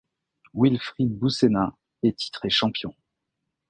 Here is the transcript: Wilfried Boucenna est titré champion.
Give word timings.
Wilfried 0.55 1.15
Boucenna 1.19 1.77
est 2.01 2.17
titré 2.17 2.49
champion. 2.49 2.95